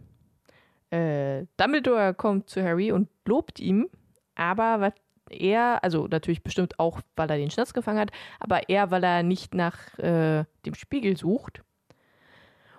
[0.90, 3.90] Äh, Dumbledore kommt zu Harry und lobt ihm,
[4.36, 4.94] aber was
[5.30, 9.22] er, also natürlich bestimmt auch, weil er den Schnatz gefangen hat, aber eher, weil er
[9.22, 11.62] nicht nach äh, dem Spiegel sucht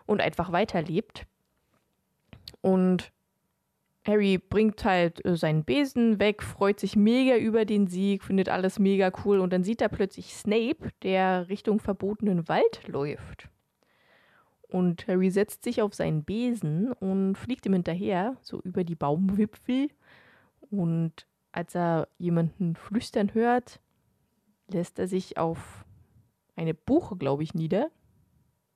[0.07, 1.27] und einfach weiterlebt.
[2.63, 3.13] Und
[4.07, 8.79] Harry bringt halt äh, seinen Besen weg, freut sich mega über den Sieg, findet alles
[8.79, 13.49] mega cool und dann sieht er plötzlich Snape, der Richtung verbotenen Wald läuft.
[14.69, 19.89] Und Harry setzt sich auf seinen Besen und fliegt ihm hinterher, so über die Baumwipfel.
[20.71, 23.81] Und als er jemanden flüstern hört,
[24.69, 25.85] lässt er sich auf
[26.57, 27.91] eine Buche, glaube ich, nieder.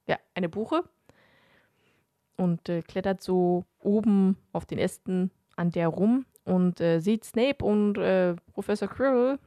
[0.06, 0.84] Ja, eine Buche.
[2.38, 7.62] Und äh, klettert so oben auf den Ästen an der rum und äh, sieht Snape
[7.62, 9.38] und äh, Professor Quirrell.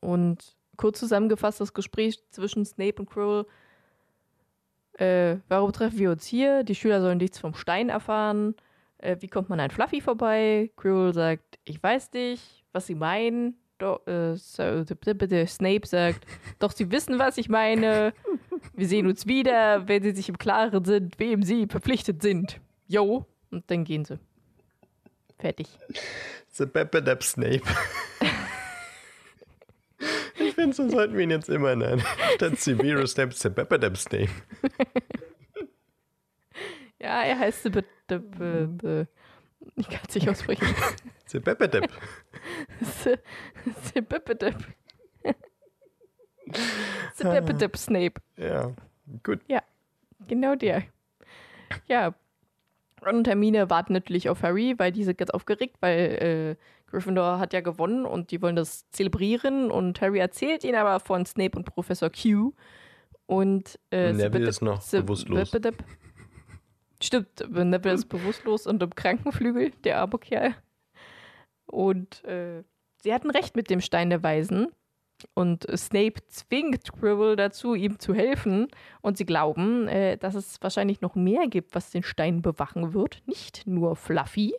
[0.00, 3.46] Und kurz zusammengefasst das Gespräch zwischen Snape und Quirrell
[4.98, 6.64] äh, warum treffen wir uns hier?
[6.64, 8.56] Die Schüler sollen nichts vom Stein erfahren.
[8.98, 10.72] Äh, wie kommt man an Fluffy vorbei?
[10.76, 13.56] Quirrell sagt, ich weiß nicht, was sie meinen.
[13.78, 14.84] Do äh, so,
[15.46, 16.26] Snape sagt,
[16.58, 18.12] doch sie wissen, was ich meine.
[18.74, 22.60] Wir sehen uns wieder, wenn sie sich im Klaren sind, wem sie verpflichtet sind.
[22.86, 23.26] Jo.
[23.50, 24.18] Und dann gehen sie.
[25.38, 25.68] Fertig.
[26.50, 27.62] The Pepper Snape.
[30.58, 32.02] finde, so sollten wir ihn jetzt immer nennen.
[32.34, 34.30] Statt Severus Snape, Sebepedem Snape.
[37.00, 39.06] Ja, er heißt Sebepedem.
[39.76, 40.66] Ich kann es nicht aussprechen.
[41.26, 41.84] Sebepedem.
[43.94, 44.54] Sebepedem.
[47.14, 48.20] Sebepedem Snape.
[48.36, 48.72] Ja,
[49.22, 49.40] gut.
[49.48, 49.62] Ja,
[50.26, 50.84] genau der.
[51.86, 52.14] Ja,
[53.04, 57.38] Ron und Hermine warten natürlich auf Harry, weil die sind ganz aufgeregt, weil äh, Gryffindor
[57.38, 61.56] hat ja gewonnen und die wollen das zelebrieren und Harry erzählt ihnen aber von Snape
[61.56, 62.52] und Professor Q.
[63.26, 65.52] Und äh, Neville ist noch bewusstlos.
[67.00, 70.54] Stimmt, Neville ist bewusstlos und im Krankenflügel, der arme Kerl.
[71.66, 72.64] Und äh,
[73.02, 74.68] sie hatten recht mit dem Stein der Weisen.
[75.34, 78.68] Und Snape zwingt Quirrell dazu, ihm zu helfen.
[79.00, 83.22] Und sie glauben, äh, dass es wahrscheinlich noch mehr gibt, was den Stein bewachen wird.
[83.26, 84.54] Nicht nur Fluffy.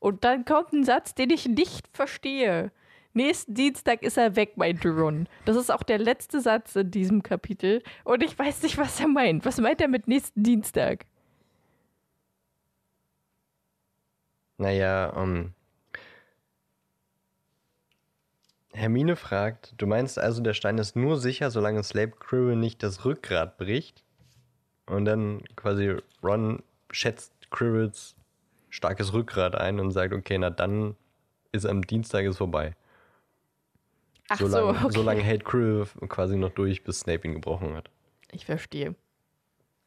[0.00, 2.70] Und dann kommt ein Satz, den ich nicht verstehe.
[3.16, 5.26] Nächsten Dienstag ist er weg, meinte Ron.
[5.46, 7.82] Das ist auch der letzte Satz in diesem Kapitel.
[8.04, 9.46] Und ich weiß nicht, was er meint.
[9.46, 11.06] Was meint er mit nächsten Dienstag?
[14.58, 15.54] Naja, um,
[18.76, 23.06] Hermine fragt, du meinst also, der Stein ist nur sicher, solange Snape Quirrell nicht das
[23.06, 24.04] Rückgrat bricht?
[24.84, 28.14] Und dann quasi Ron schätzt Quirrells
[28.68, 30.94] starkes Rückgrat ein und sagt, okay, na dann
[31.52, 32.76] ist am Dienstag ist vorbei.
[34.28, 34.90] Ach so, so, okay.
[34.90, 37.90] so lange hält Quirrell quasi noch durch, bis Snape ihn gebrochen hat.
[38.30, 38.94] Ich verstehe.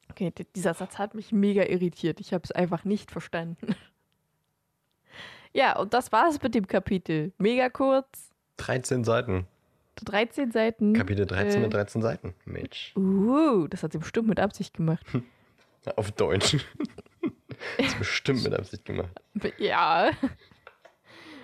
[0.10, 2.20] Okay, dieser Satz hat mich mega irritiert.
[2.20, 3.76] Ich habe es einfach nicht verstanden.
[5.54, 7.32] ja, und das war es mit dem Kapitel.
[7.38, 8.29] Mega kurz,
[8.60, 9.48] 13 Seiten.
[10.06, 10.94] 13 Seiten.
[10.94, 12.34] Kapitel 13 äh, mit 13 Seiten.
[12.46, 12.94] Mensch.
[12.96, 15.06] Uh, das hat sie bestimmt mit Absicht gemacht.
[15.96, 16.58] Auf Deutsch.
[17.78, 19.10] das ist bestimmt mit Absicht gemacht.
[19.58, 20.12] ja.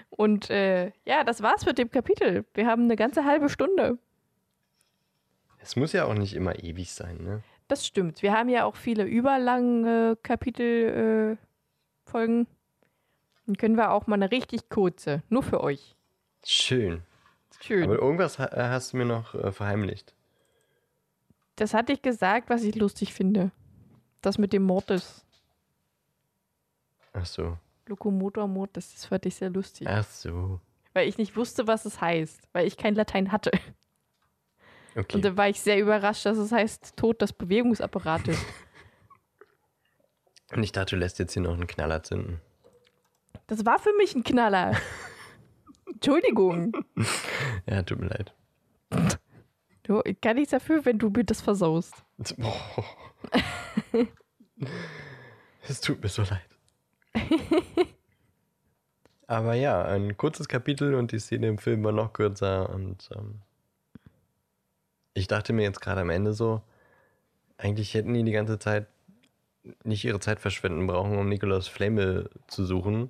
[0.09, 2.45] Und äh, ja, das war's mit dem Kapitel.
[2.53, 3.97] Wir haben eine ganze halbe Stunde.
[5.59, 7.41] Es muss ja auch nicht immer ewig sein, ne?
[7.67, 8.21] Das stimmt.
[8.21, 11.37] Wir haben ja auch viele überlange Kapitelfolgen.
[12.41, 12.45] Äh.
[13.47, 15.95] Dann können wir auch mal eine richtig kurze, nur für euch.
[16.45, 17.01] Schön.
[17.59, 17.83] Schön.
[17.83, 20.13] Aber irgendwas ha- hast du mir noch äh, verheimlicht.
[21.55, 23.51] Das hatte ich gesagt, was ich lustig finde.
[24.21, 25.25] Das mit dem Mortis.
[27.13, 27.57] Ach so.
[27.87, 29.87] Lokomotor Mortis, das fand ich sehr lustig.
[29.87, 30.59] Ach so.
[30.93, 32.41] Weil ich nicht wusste, was es heißt.
[32.53, 33.51] Weil ich kein Latein hatte.
[34.95, 35.15] Okay.
[35.15, 38.37] Und dann war ich sehr überrascht, dass es heißt Tod des Bewegungsapparates.
[40.53, 42.39] Und ich dachte, du lässt jetzt hier noch einen Knaller zünden.
[43.47, 44.73] Das war für mich ein Knaller.
[45.87, 46.73] Entschuldigung.
[47.67, 48.33] Ja, tut mir leid.
[49.83, 51.93] Du, ich kann nichts dafür, wenn du mir das versaust.
[55.67, 56.47] Es tut mir so leid.
[59.27, 63.41] Aber ja, ein kurzes Kapitel und die Szene im Film war noch kürzer und ähm,
[65.15, 66.61] ich dachte mir jetzt gerade am Ende so,
[67.57, 68.87] eigentlich hätten die die ganze Zeit
[69.83, 73.09] nicht ihre Zeit verschwenden brauchen, um Nikolaus Flamel zu suchen,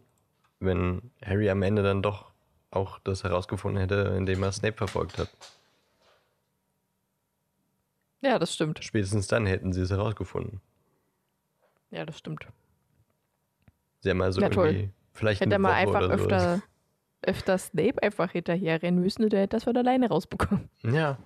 [0.59, 2.31] wenn Harry am Ende dann doch
[2.75, 5.29] auch das herausgefunden hätte, indem er Snape verfolgt hat.
[8.21, 8.83] Ja, das stimmt.
[8.83, 10.61] Spätestens dann hätten sie es herausgefunden.
[11.91, 12.47] Ja, das stimmt.
[14.01, 14.67] Sie haben also Ja, toll.
[14.67, 16.61] irgendwie vielleicht Hätte er eine mal Woche einfach oder öfter,
[17.21, 20.69] öfter Snape einfach hinterherrennen müssen, der hätte das von alleine rausbekommen.
[20.83, 21.17] Ja.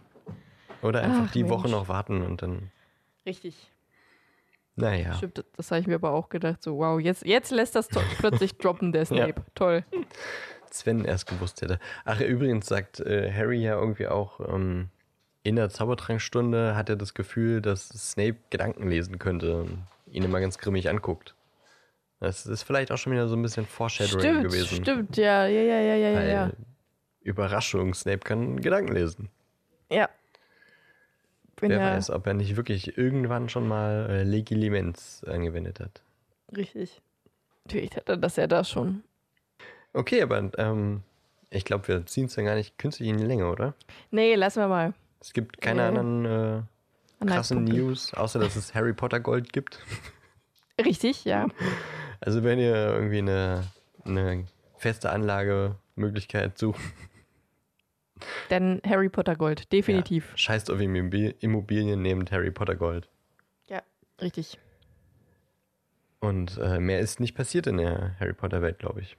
[0.82, 1.72] Oder einfach Ach, die Woche Mensch.
[1.74, 2.72] noch warten und dann.
[3.26, 3.72] Richtig.
[4.76, 5.14] Naja.
[5.16, 6.64] Stimmt, das habe ich mir aber auch gedacht.
[6.64, 9.44] So, wow, jetzt, jetzt lässt das plötzlich droppen, der Snape.
[9.56, 9.84] Toll.
[10.74, 11.80] Sven erst gewusst hätte.
[12.06, 14.90] Ach, übrigens sagt äh, Harry ja irgendwie auch, ähm,
[15.44, 20.40] in der Zaubertrankstunde hat er das Gefühl, dass Snape Gedanken lesen könnte und ihn immer
[20.40, 21.36] ganz grimmig anguckt.
[22.20, 24.84] Das ist vielleicht auch schon wieder so ein bisschen Foreshadowing Stimmt, gewesen.
[24.84, 26.52] stimmt, ja, ja, ja, ja, ja, Weil, ja.
[27.22, 29.30] Überraschung, Snape kann Gedanken lesen.
[29.90, 30.10] Ja.
[31.56, 36.02] Bin Wer ja weiß, ob er nicht wirklich irgendwann schon mal äh, Legilimens angewendet hat.
[36.56, 37.02] richtig.
[37.66, 39.04] Natürlich hat er das ja da schon.
[39.94, 41.04] Okay, aber ähm,
[41.50, 43.74] ich glaube, wir ziehen es dann gar nicht künstlich in die Länge, oder?
[44.12, 44.94] Nee, lassen wir mal.
[45.20, 47.64] Es gibt keine Äh, anderen äh, krassen.
[47.66, 49.80] News, außer dass es Harry Potter Gold gibt.
[50.84, 51.48] Richtig, ja.
[52.22, 53.64] Also wenn ihr irgendwie eine,
[54.04, 54.46] eine
[54.78, 56.82] feste Anlagemöglichkeit sucht,
[58.50, 60.32] Denn Harry Potter Gold, definitiv.
[60.32, 63.08] Ja, scheißt auf Immobil- Immobilien, nehmt Harry Potter Gold.
[63.70, 63.82] Ja,
[64.20, 64.60] richtig.
[66.20, 69.16] Und äh, mehr ist nicht passiert in der Harry Potter Welt, glaube ich.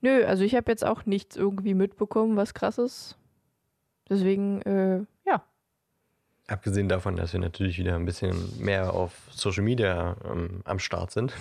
[0.00, 3.16] Nö, also ich habe jetzt auch nichts irgendwie mitbekommen, was krasses.
[4.08, 5.42] Deswegen, äh, ja.
[6.46, 11.10] Abgesehen davon, dass wir natürlich wieder ein bisschen mehr auf Social Media ähm, am Start
[11.10, 11.32] sind.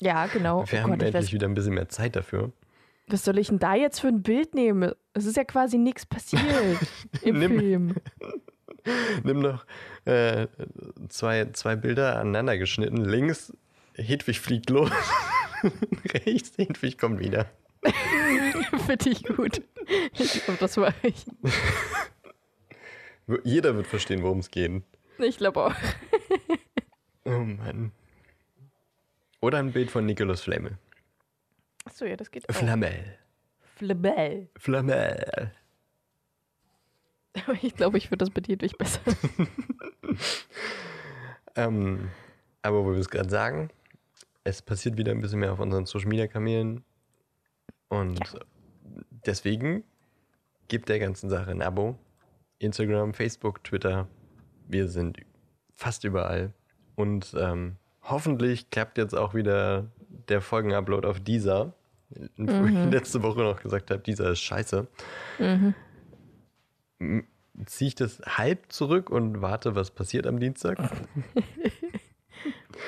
[0.00, 0.64] Ja, genau.
[0.68, 2.50] Wir oh haben Gott, ich endlich wieder ein bisschen mehr Zeit dafür.
[3.06, 4.92] was soll ich denn da jetzt für ein Bild nehmen?
[5.14, 6.42] Es ist ja quasi nichts passiert
[7.22, 7.94] im Nimm- Film.
[9.22, 9.64] Nimm noch
[10.06, 10.48] äh,
[11.08, 12.96] zwei, zwei Bilder aneinander geschnitten.
[12.96, 13.52] Links,
[13.94, 14.90] Hedwig fliegt los.
[16.26, 17.46] Rechts, Hedwig kommt wieder.
[18.86, 19.62] Finde ich gut.
[20.14, 21.26] Ich glaube, das war ich.
[23.44, 24.82] Jeder wird verstehen, worum es geht.
[25.18, 25.74] Ich glaube auch.
[27.24, 27.92] Oh Mann.
[29.40, 30.78] Oder ein Bild von Nicolas Flamel.
[31.84, 32.54] Achso, ja, das geht auch.
[32.54, 33.18] Flamel.
[33.76, 34.48] Flamel.
[34.56, 35.52] Flamel.
[37.46, 39.00] Aber ich glaube, ich würde das mit Hedwig besser.
[41.54, 42.10] Ähm,
[42.62, 43.70] aber wo wir es gerade sagen,
[44.44, 46.84] es passiert wieder ein bisschen mehr auf unseren Social Media Kanälen.
[47.92, 48.18] Und
[49.26, 49.84] deswegen
[50.68, 51.98] gibt der ganzen Sache ein Abo.
[52.58, 54.08] Instagram, Facebook, Twitter.
[54.66, 55.18] Wir sind
[55.74, 56.54] fast überall.
[56.94, 59.88] Und ähm, hoffentlich klappt jetzt auch wieder
[60.28, 61.74] der Folgenupload auf dieser.
[62.38, 64.86] Wo ich letzte Woche noch gesagt habe, dieser ist scheiße.
[65.38, 65.74] Mhm.
[67.66, 70.78] Ziehe ich das halb zurück und warte, was passiert am Dienstag?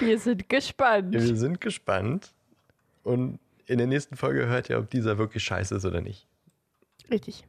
[0.01, 1.13] Wir sind gespannt.
[1.13, 2.33] Wir sind gespannt.
[3.03, 6.27] Und in der nächsten Folge hört ihr, ob dieser wirklich scheiße ist oder nicht.
[7.11, 7.45] Richtig.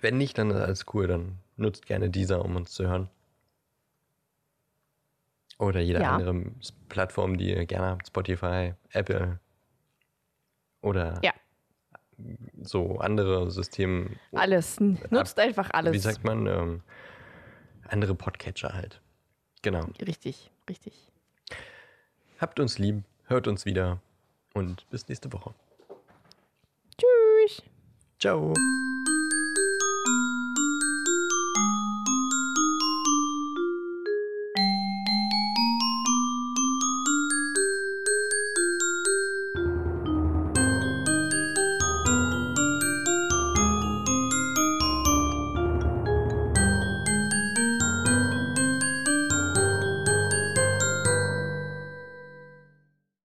[0.00, 1.06] Wenn nicht, dann ist alles cool.
[1.06, 3.08] Dann nutzt gerne dieser, um uns zu hören.
[5.58, 6.14] Oder jede Ja.
[6.14, 6.44] andere
[6.88, 8.06] Plattform, die ihr gerne habt.
[8.06, 9.40] Spotify, Apple.
[10.82, 11.32] Oder Ja.
[12.62, 14.10] so andere Systeme.
[14.32, 14.78] Alles.
[15.10, 15.92] Nutzt einfach alles.
[15.94, 16.46] Wie sagt man?
[16.46, 16.82] Ähm,
[17.88, 19.00] andere Podcatcher halt.
[19.62, 19.84] Genau.
[20.00, 21.10] Richtig, richtig.
[22.38, 24.00] Habt uns lieb, hört uns wieder
[24.58, 25.54] und bis nächste Woche.
[26.98, 27.62] Tschüss.
[28.18, 28.52] Ciao.